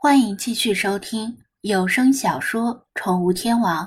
[0.00, 3.84] 欢迎继续收听有声小说《宠物天王》，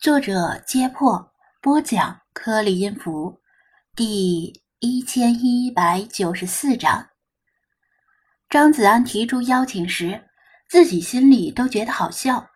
[0.00, 3.38] 作者：揭破，播讲：颗粒音符，
[3.94, 7.06] 第一千一百九十四章。
[8.48, 10.18] 张子安提出邀请时，
[10.66, 12.48] 自己心里都觉得好笑。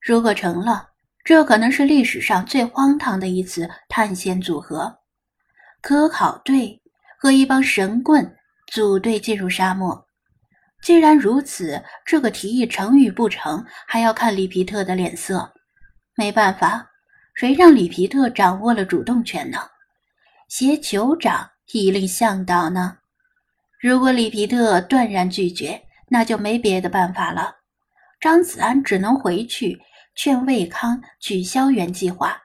[0.00, 0.88] 如果成了，
[1.22, 4.98] 这可能是历史上最荒唐的一次探险组合——
[5.80, 6.82] 科考队
[7.16, 8.36] 和一帮神棍
[8.66, 10.08] 组队进入沙漠。
[10.82, 15.54] 既然如此，这个提议成与不成，还要看里皮特的脸色。
[16.16, 16.90] 没办法，
[17.34, 19.58] 谁让里皮特掌握了主动权呢？
[20.48, 22.98] 携酋长以令向导呢？
[23.80, 27.54] 如果里皮特断然拒绝，那就没别的办法了。
[28.20, 29.80] 张子安只能回去
[30.16, 32.36] 劝魏康取消原计划，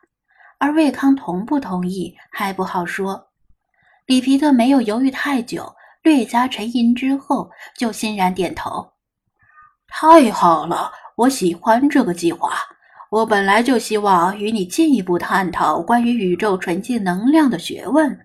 [0.60, 3.30] 而魏康同不同意还不好说。
[4.06, 5.74] 里皮特没有犹豫太久。
[6.08, 8.94] 略加沉吟之后，就欣然点头
[9.90, 12.54] ：“太好了，我喜欢这个计划。
[13.10, 18.18] 我本来就希望与你进一步探讨关于宇宙纯净能量的学问，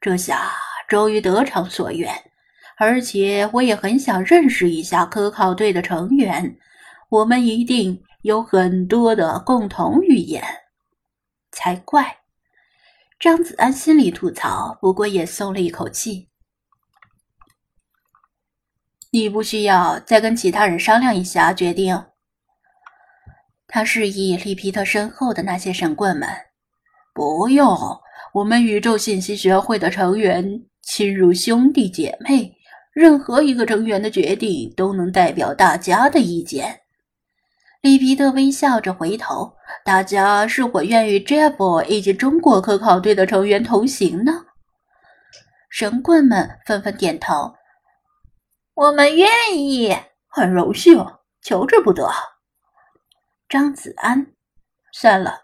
[0.00, 0.50] 这下
[0.88, 2.12] 终于得偿所愿。
[2.76, 6.56] 而且我也很想认识一下科考队的成员，
[7.08, 10.42] 我们一定有很多的共同语言
[11.52, 12.18] 才怪。”
[13.20, 16.28] 张子安心里吐槽，不过也松了一口气。
[19.14, 22.04] 你不需要再跟其他人商量一下决定。
[23.68, 26.28] 他示意利皮特身后的那些神棍们
[27.14, 27.78] ：“不用，
[28.32, 30.44] 我们宇宙信息学会的成员
[30.82, 32.52] 亲如兄弟姐妹，
[32.92, 36.80] 任何一个成员的决定都能代表大家的意见。”
[37.82, 39.54] 利皮特微笑着回头
[39.86, 44.32] ：“大家是否愿与 Jeff 以及中国科考队的成员同行呢？”
[45.70, 47.54] 神棍们纷纷点头。
[48.74, 51.06] 我们愿意，很荣幸，
[51.40, 52.10] 求之不得。
[53.48, 54.26] 张子安，
[54.92, 55.42] 算了，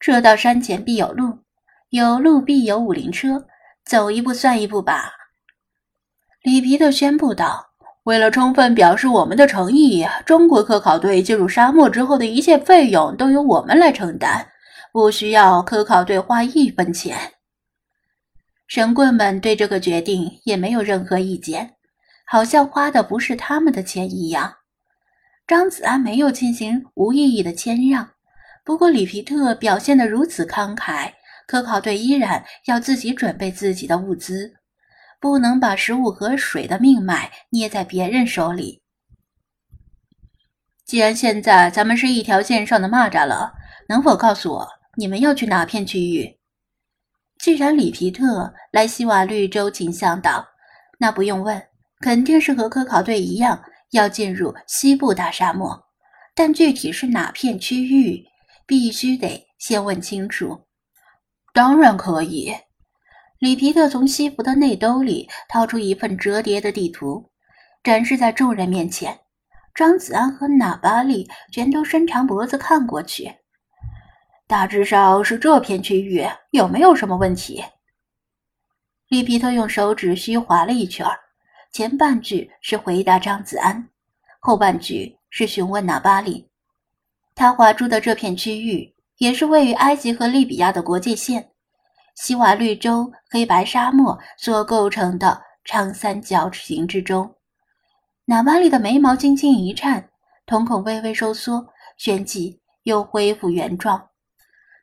[0.00, 1.40] 这到山前必有路，
[1.90, 3.46] 有路必有五菱车，
[3.84, 5.12] 走一步算一步吧。
[6.40, 7.68] 里皮特宣布道
[8.04, 14.48] ：“为了充分表示我们的诚意，中国科考队进入沙漠之后的一切费用都由我们来承担，
[14.90, 17.34] 不需要科考队花一分钱。”
[18.68, 21.74] 神棍们对这个决定也没有任何意见。
[22.30, 24.54] 好像花的不是他们的钱一样。
[25.46, 28.06] 张子安没有进行无意义的谦让，
[28.62, 31.10] 不过里皮特表现得如此慷慨，
[31.46, 34.52] 科考队依然要自己准备自己的物资，
[35.18, 38.82] 不能把食物和水的命脉捏在别人手里。
[40.84, 43.54] 既然现在咱们是一条线上的蚂蚱了，
[43.88, 46.38] 能否告诉我你们要去哪片区域？
[47.38, 50.46] 既然里皮特来西瓦绿洲请向导，
[50.98, 51.67] 那不用问。
[52.00, 55.84] 肯定是和科考队一样要进入西部大沙漠，
[56.34, 58.24] 但具体是哪片区域，
[58.66, 60.66] 必须得先问清楚。
[61.52, 62.54] 当然可以。
[63.38, 67.30] 里皮特从西服的内兜里掏出一份折叠的地图，
[67.84, 69.18] 展示在众人面前。
[69.74, 73.32] 张子安和纳巴利全都伸长脖子看过去。
[74.48, 77.64] 大致上是这片区域，有没有什么问题？
[79.08, 81.06] 里皮特用手指虚划了一圈。
[81.72, 83.88] 前半句是回答张子安，
[84.40, 86.48] 后半句是询问纳巴里。
[87.34, 91.50] 他划出的这片区域也是位于埃及和利比亚的国界线，
[92.16, 97.32] 西瓦绿洲黑白沙漠所构成的长三角形之中。
[98.24, 100.08] 纳巴里的眉毛轻轻一颤，
[100.46, 101.64] 瞳孔微微收缩，
[101.96, 104.08] 旋即又恢复原状。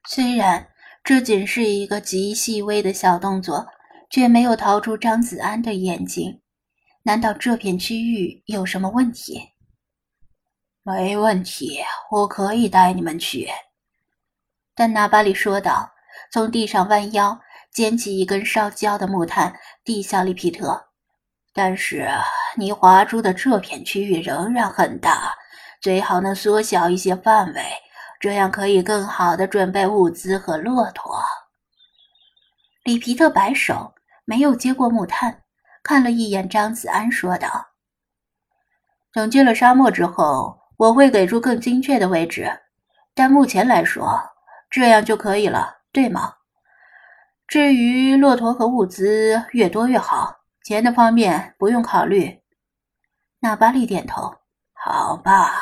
[0.08, 0.66] 虽然
[1.04, 3.68] 这仅是一个极细微的小动作，
[4.10, 6.40] 却没有逃出张子安的眼睛。
[7.08, 9.40] 难道这片区域有什么问题？
[10.82, 11.80] 没问题，
[12.10, 13.48] 我可以带你们去。
[14.74, 15.88] 但纳巴里说道，
[16.32, 17.40] 从地上弯腰
[17.72, 20.84] 捡起一根烧焦的木炭，递向利皮特。
[21.54, 22.10] 但是
[22.58, 25.32] 你划出的这片区域仍然很大，
[25.80, 27.64] 最好能缩小一些范围，
[28.20, 31.24] 这样可以更好的准备物资和骆驼。
[32.84, 33.94] 里皮特摆手，
[34.26, 35.44] 没有接过木炭。
[35.86, 37.68] 看了一眼张子安，说道
[39.14, 42.52] ：“等进了沙漠之后，我会给出更精确的位置，
[43.14, 44.20] 但目前来说，
[44.68, 46.38] 这样就可以了，对吗？
[47.48, 52.42] 至于骆驼和物资，越多越好，钱的方面不用考虑。”
[53.42, 54.34] 纳巴利点头
[54.74, 55.54] ：“好吧。”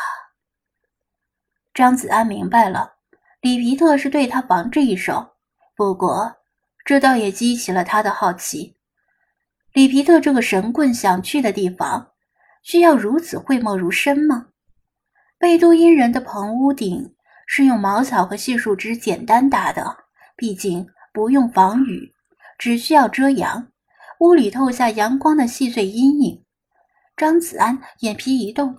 [1.75, 2.93] 张子安明白了，
[3.41, 5.35] 里皮特是对他防着一手，
[5.75, 6.37] 不过
[6.85, 8.77] 这倒也激起了他的好奇。
[9.73, 12.11] 里皮特这个神棍想去的地方，
[12.61, 14.49] 需要如此讳莫如深吗？
[15.39, 17.15] 贝都因人的棚屋顶
[17.47, 19.97] 是用茅草和细树枝简单搭的，
[20.37, 22.13] 毕竟不用防雨，
[22.59, 23.67] 只需要遮阳。
[24.19, 26.45] 屋里透下阳光的细碎阴影。
[27.17, 28.77] 张子安眼皮一动，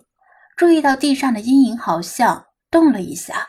[0.57, 3.49] 注意到地上的阴影好像动了一下。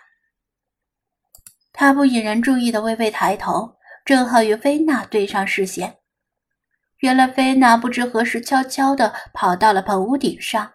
[1.72, 5.98] 他不引人注意的微微抬头，正好与菲娜对上视线。
[7.00, 10.72] 原来菲娜不知何时悄悄地跑到了棚屋顶上。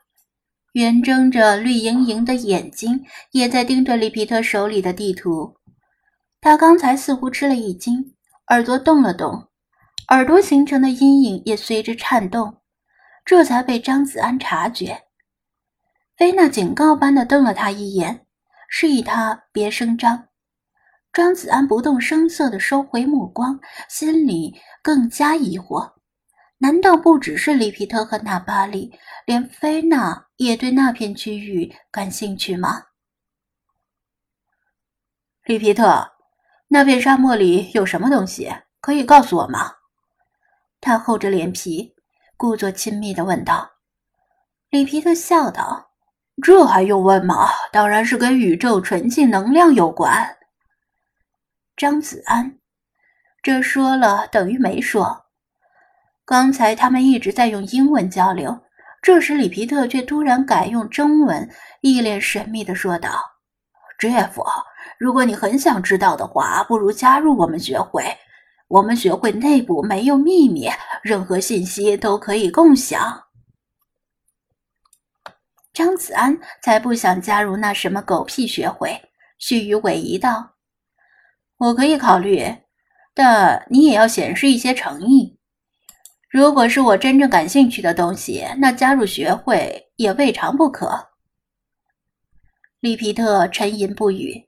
[0.74, 5.56] 圆睁着绿莹莹的眼睛，也在盯着里皮特手里的地图。
[6.40, 8.14] 他刚才似乎吃了一惊，
[8.48, 9.48] 耳朵动了动，
[10.08, 12.58] 耳朵形成的阴影也随之颤动，
[13.24, 15.02] 这才被张子安察觉。
[16.16, 18.24] 菲娜警告般的瞪了他一眼，
[18.68, 20.28] 示意他别声张。
[21.12, 23.58] 张子安不动声色的收回目光，
[23.88, 25.94] 心里更加疑惑。
[26.62, 28.92] 难道不只是里皮特和纳巴里，
[29.24, 32.82] 连菲娜也对那片区域感兴趣吗？
[35.44, 36.12] 里皮特，
[36.68, 38.52] 那片沙漠里有什么东西？
[38.82, 39.72] 可以告诉我吗？
[40.82, 41.94] 他厚着脸皮，
[42.36, 43.70] 故作亲密的问道。
[44.68, 45.92] 里皮特笑道
[46.44, 47.48] ：“这还用问吗？
[47.72, 50.36] 当然是跟宇宙纯净能量有关。”
[51.74, 52.58] 张子安，
[53.42, 55.24] 这说了等于没说。
[56.30, 58.56] 刚才他们一直在用英文交流，
[59.02, 61.50] 这时里皮特却突然改用中文，
[61.80, 63.20] 一脸神秘的说道
[63.98, 64.30] ：“Jeff，
[64.96, 68.04] 如果你很想知道的话，不如加入我们学会。
[68.68, 70.68] 我们学会内部没有秘密，
[71.02, 73.24] 任何信息都可以共享。”
[75.74, 78.96] 张子安才不想加入那什么狗屁学会，
[79.40, 80.52] 虚与委蛇道
[81.58, 82.46] ：“我可以考虑，
[83.12, 85.36] 但你也要显示一些诚意。”
[86.30, 91.08] 如果是我真正感兴趣的东西，那加入学会也未尝不可。
[92.78, 94.46] 利皮特沉吟不语。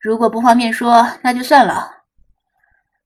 [0.00, 1.88] 如果不方便说，那就算了。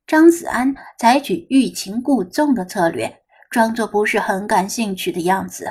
[0.06, 3.14] 张子安采取欲擒故纵的策略，
[3.50, 5.70] 装作不是很感兴趣的样子。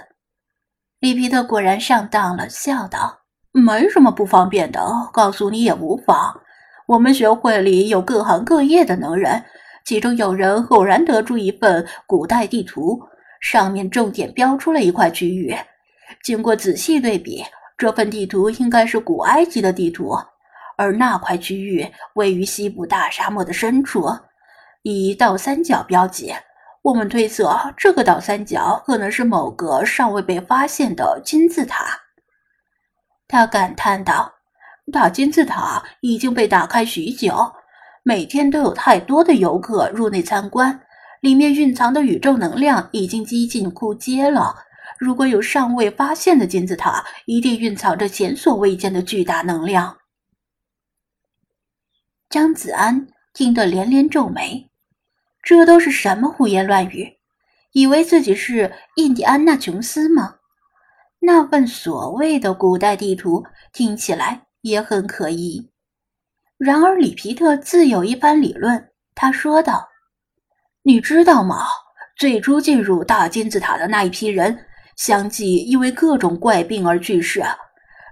[0.99, 3.19] 利皮特果然上当了，笑道
[3.51, 4.79] ：“没什么不方便的，
[5.11, 6.39] 告诉你也无妨。
[6.85, 9.43] 我们学会里有各行各业的能人。”
[9.87, 13.01] 其中有人偶然得出一份古代地图，
[13.39, 15.55] 上面重点标出了一块区域。
[16.21, 17.41] 经过仔细对比，
[17.77, 20.13] 这份地图应该是古埃及的地图，
[20.75, 24.09] 而那块区域位于西部大沙漠的深处，
[24.81, 26.35] 以倒三角标记。
[26.81, 31.97] 我们推测，这个倒三角可能是某个尚未被发现的金字塔。
[33.25, 34.33] 他感叹道
[34.91, 37.33] ：“大金字塔已经被打开许久。”
[38.07, 40.79] 每天都有太多的游客入内参观，
[41.19, 44.55] 里面蕴藏的宇宙能量已经几近枯竭了。
[44.97, 49.97] 如果有尚未发现的金字塔，一定蕴藏着前所未见的巨大能量。
[52.29, 54.69] 张子安听得连连皱眉，
[55.43, 57.17] 这都是什么胡言乱语？
[57.73, 60.35] 以为自己是印第安纳琼斯吗？
[61.19, 63.43] 那份所谓的古代地图
[63.73, 65.69] 听起来也很可疑。
[66.57, 68.89] 然而，里皮特自有一番理论。
[69.13, 69.87] 他说道
[70.81, 71.67] ：“你知道吗？
[72.17, 74.65] 最初进入大金字塔的那一批人，
[74.95, 77.43] 相继因为各种怪病而去世。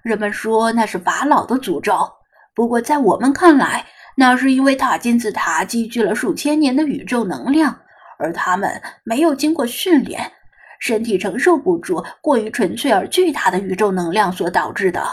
[0.03, 2.07] 人们说那是法老的诅咒。
[2.53, 3.83] 不过，在我们看来，
[4.15, 7.75] 那是因为大金字塔积聚了数千年的宇宙能量，
[8.19, 10.31] 而他们没有经过训练，
[10.79, 15.03] 身体承受不住过于纯粹而巨大的宇宙能量所导致的。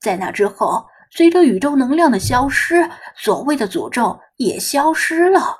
[0.00, 5.59] 在那之后。”随着宇宙能量的消失，所谓的诅咒也消失了。